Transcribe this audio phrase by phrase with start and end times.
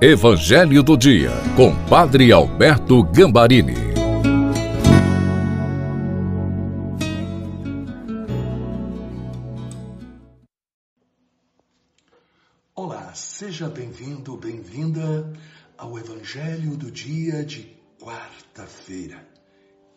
[0.00, 3.74] Evangelho do Dia, com Padre Alberto Gambarini.
[12.76, 15.32] Olá, seja bem-vindo, bem-vinda
[15.76, 19.26] ao Evangelho do Dia de quarta-feira.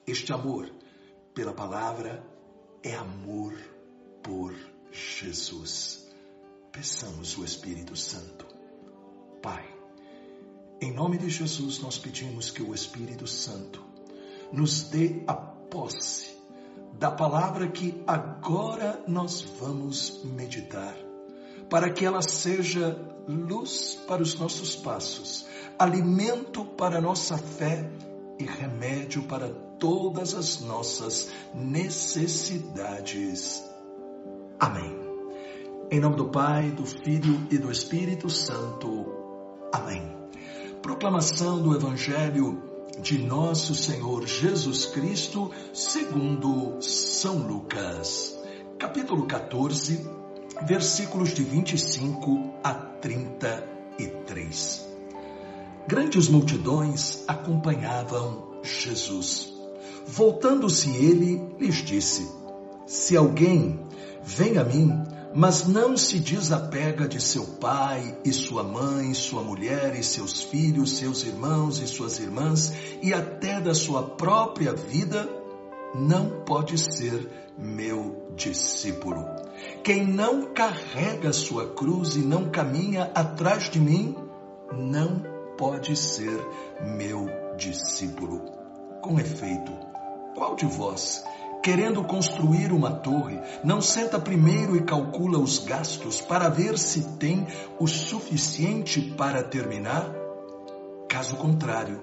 [0.07, 0.68] Este amor
[1.36, 2.23] pela palavra
[2.81, 3.54] é amor
[4.23, 4.52] por
[4.91, 6.11] Jesus.
[6.71, 8.47] Peçamos o Espírito Santo.
[9.43, 9.80] Pai,
[10.81, 13.84] em nome de Jesus, nós pedimos que o Espírito Santo
[14.52, 16.35] nos dê a posse
[16.98, 20.95] da palavra que agora nós vamos meditar,
[21.70, 25.45] para que ela seja luz para os nossos passos,
[25.77, 27.88] alimento para a nossa fé
[28.39, 33.63] e remédio para todas as nossas necessidades.
[34.59, 35.00] Amém.
[35.91, 39.05] Em nome do Pai, do Filho e do Espírito Santo.
[39.72, 40.20] Amém.
[40.81, 42.64] Proclamação do Evangelho
[43.00, 48.36] de Nosso Senhor Jesus Cristo, segundo São Lucas,
[48.80, 50.09] capítulo 14,
[50.64, 54.89] versículos de 25 a 33.
[55.88, 59.53] Grandes multidões acompanhavam Jesus.
[60.08, 62.27] Voltando-se ele, lhes disse:
[62.88, 63.80] Se alguém
[64.23, 69.95] vem a mim, mas não se desapega de seu pai e sua mãe, sua mulher
[69.95, 75.27] e seus filhos, seus irmãos e suas irmãs, e até da sua própria vida,
[75.95, 79.25] não pode ser meu discípulo.
[79.83, 84.15] Quem não carrega sua cruz e não caminha atrás de mim,
[84.73, 85.21] não
[85.57, 86.39] pode ser
[86.81, 88.41] meu discípulo.
[89.02, 89.71] Com efeito,
[90.35, 91.23] qual de vós
[91.62, 97.45] querendo construir uma torre, não senta primeiro e calcula os gastos para ver se tem
[97.80, 100.12] o suficiente para terminar?
[101.08, 102.02] Caso contrário,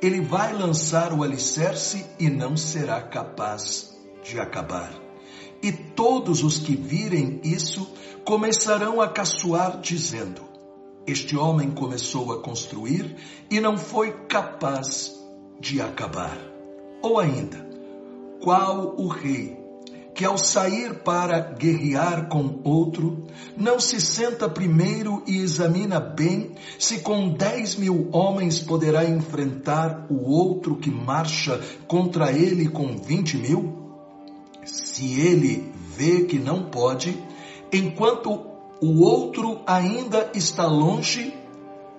[0.00, 4.92] ele vai lançar o alicerce e não será capaz de acabar.
[5.62, 7.90] E todos os que virem isso
[8.24, 10.42] começarão a caçoar, dizendo:
[11.06, 13.16] Este homem começou a construir
[13.50, 15.14] e não foi capaz
[15.58, 16.38] de acabar.
[17.00, 17.73] Ou ainda,
[18.44, 19.56] qual o rei
[20.14, 27.00] que ao sair para guerrear com outro, não se senta primeiro e examina bem se
[27.00, 33.76] com dez mil homens poderá enfrentar o outro que marcha contra ele com vinte mil?
[34.64, 37.18] Se ele vê que não pode,
[37.72, 38.46] enquanto
[38.80, 41.34] o outro ainda está longe,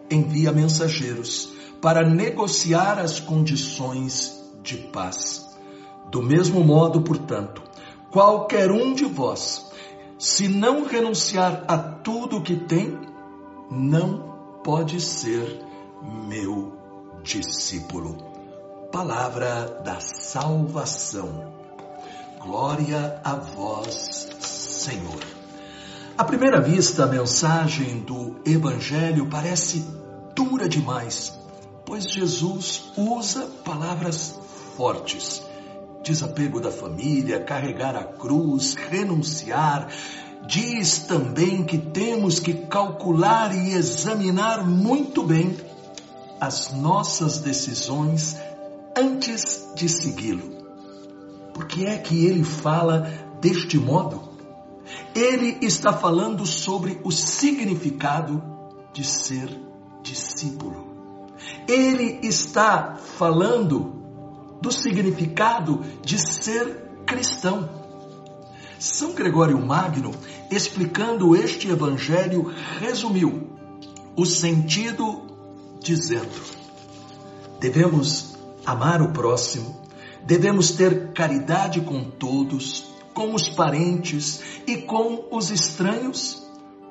[0.09, 1.51] envia mensageiros
[1.81, 4.31] para negociar as condições
[4.63, 5.44] de paz.
[6.09, 7.61] Do mesmo modo, portanto,
[8.11, 9.71] qualquer um de vós,
[10.17, 12.97] se não renunciar a tudo o que tem,
[13.69, 15.61] não pode ser
[16.27, 16.73] meu
[17.23, 18.15] discípulo.
[18.91, 21.53] Palavra da salvação.
[22.39, 25.19] Glória a vós, Senhor.
[26.17, 29.85] À primeira vista, a mensagem do Evangelho parece
[30.33, 31.37] dura demais,
[31.85, 34.39] pois Jesus usa palavras
[34.77, 35.43] fortes
[36.05, 39.89] desapego da família, carregar a cruz, renunciar.
[40.47, 45.57] Diz também que temos que calcular e examinar muito bem
[46.39, 48.37] as nossas decisões
[48.95, 50.55] antes de segui-lo.
[51.53, 53.11] Por que é que ele fala
[53.41, 54.35] deste modo?
[55.15, 58.43] Ele está falando sobre o significado
[58.93, 59.49] de ser
[60.03, 60.85] discípulo.
[61.67, 64.04] Ele está falando
[64.65, 67.69] do significado de ser cristão.
[68.79, 70.09] São Gregório Magno,
[70.49, 73.47] explicando este evangelho, resumiu
[74.15, 75.21] o sentido
[75.79, 76.41] dizendo:
[77.59, 79.81] devemos amar o próximo,
[80.25, 86.43] devemos ter caridade com todos, com os parentes e com os estranhos,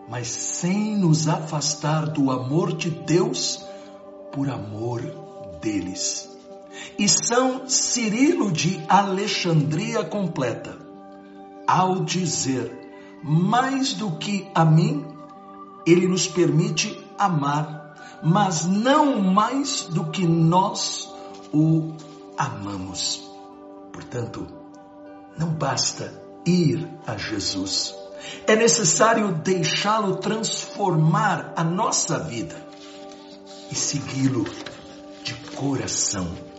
[0.08, 3.66] mas sem nos afastar do amor de Deus
[4.32, 5.00] por amor
[5.60, 6.33] deles
[6.98, 10.78] e São Cirilo de Alexandria completa,
[11.66, 12.84] ao dizer,
[13.22, 15.06] mais do que a mim,
[15.86, 21.10] ele nos permite amar, mas não mais do que nós
[21.52, 21.94] o
[22.36, 23.22] amamos.
[23.92, 24.46] Portanto,
[25.38, 26.12] não basta
[26.46, 27.94] ir a Jesus.
[28.46, 32.56] É necessário deixá-lo transformar a nossa vida
[33.70, 34.44] e segui-lo
[35.22, 36.53] de coração.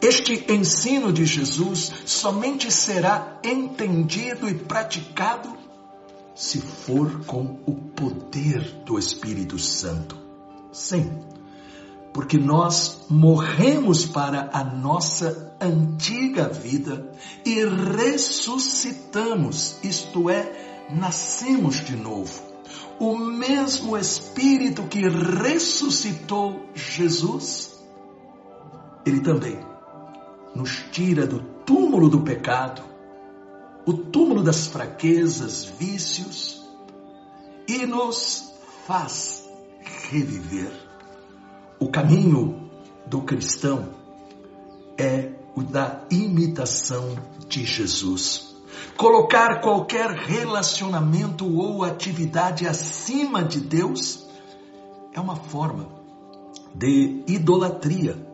[0.00, 5.52] Este ensino de Jesus somente será entendido e praticado
[6.34, 10.16] se for com o poder do Espírito Santo.
[10.72, 11.20] Sim,
[12.12, 17.12] porque nós morremos para a nossa antiga vida
[17.44, 22.42] e ressuscitamos, isto é, nascemos de novo.
[22.98, 27.80] O mesmo Espírito que ressuscitou Jesus,
[29.06, 29.73] ele também
[30.54, 32.82] nos tira do túmulo do pecado,
[33.86, 36.64] o túmulo das fraquezas, vícios,
[37.66, 38.52] e nos
[38.86, 39.48] faz
[40.10, 40.72] reviver.
[41.78, 42.70] O caminho
[43.06, 43.88] do cristão
[44.96, 47.16] é o da imitação
[47.48, 48.54] de Jesus.
[48.96, 54.26] Colocar qualquer relacionamento ou atividade acima de Deus
[55.12, 55.88] é uma forma
[56.74, 58.33] de idolatria.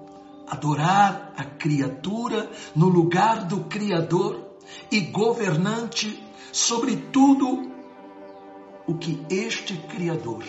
[0.50, 4.50] Adorar a criatura no lugar do Criador
[4.90, 7.70] e governante sobre tudo
[8.86, 10.44] o que este Criador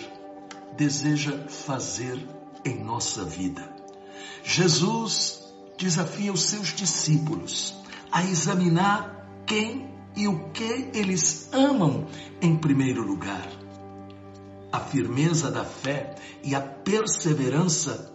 [0.76, 2.18] deseja fazer
[2.66, 3.64] em nossa vida.
[4.44, 7.76] Jesus desafia os seus discípulos
[8.12, 12.08] a examinar quem e o que eles amam
[12.42, 13.48] em primeiro lugar.
[14.72, 18.12] A firmeza da fé e a perseverança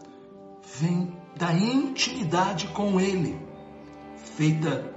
[0.81, 3.38] vem da intimidade com Ele,
[4.37, 4.91] feita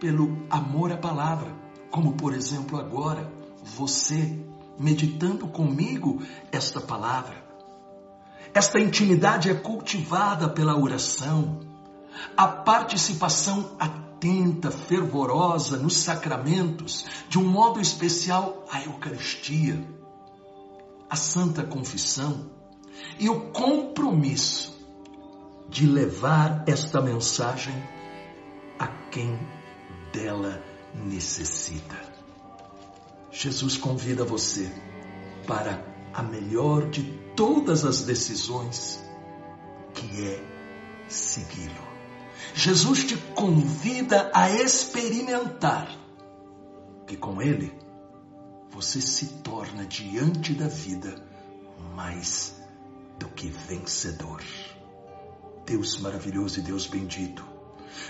[0.00, 1.54] pelo amor à palavra,
[1.90, 3.32] como por exemplo agora,
[3.62, 4.44] você
[4.76, 7.36] meditando comigo esta palavra.
[8.52, 11.60] Esta intimidade é cultivada pela oração,
[12.36, 19.86] a participação atenta, fervorosa nos sacramentos, de um modo especial a Eucaristia,
[21.08, 22.50] a Santa Confissão
[23.20, 24.79] e o compromisso
[25.70, 27.74] de levar esta mensagem
[28.78, 29.38] a quem
[30.12, 30.60] dela
[30.94, 31.96] necessita.
[33.30, 34.70] Jesus convida você
[35.46, 37.04] para a melhor de
[37.36, 39.00] todas as decisões,
[39.94, 40.44] que é
[41.06, 41.88] segui-lo.
[42.52, 45.88] Jesus te convida a experimentar
[47.06, 47.72] que com Ele
[48.70, 51.14] você se torna diante da vida
[51.94, 52.60] mais
[53.18, 54.42] do que vencedor.
[55.70, 57.46] Deus maravilhoso e Deus bendito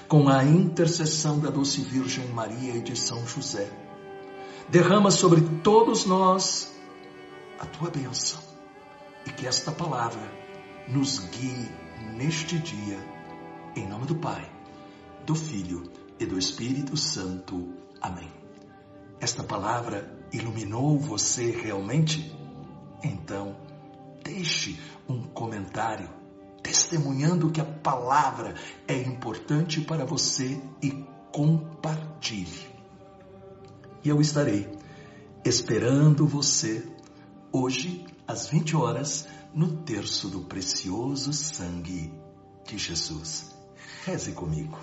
[0.08, 3.70] com a intercessão da doce Virgem Maria e de São José.
[4.70, 6.74] Derrama sobre todos nós
[7.58, 8.40] a tua bênção
[9.26, 10.22] e que esta palavra
[10.88, 11.68] nos guie
[12.16, 12.98] neste dia,
[13.76, 14.50] em nome do Pai,
[15.26, 15.82] do Filho
[16.18, 17.74] e do Espírito Santo.
[18.00, 18.32] Amém.
[19.20, 22.34] Esta palavra iluminou você realmente?
[23.04, 23.54] Então,
[24.24, 26.19] deixe um comentário
[26.70, 28.54] testemunhando que a palavra
[28.86, 32.70] é importante para você e compartilhe.
[34.04, 34.70] E eu estarei
[35.44, 36.86] esperando você
[37.52, 42.12] hoje às 20 horas no terço do precioso sangue
[42.64, 43.52] de Jesus.
[44.04, 44.78] Reze comigo.